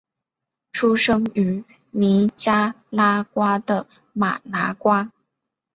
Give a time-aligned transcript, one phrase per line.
[0.71, 5.11] 出生于尼加拉瓜的马拿瓜。